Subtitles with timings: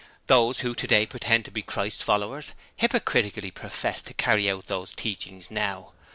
[0.25, 5.51] Those who today pretend to be Christ's followers hypocritically profess to carry out those teachings
[5.51, 5.91] now.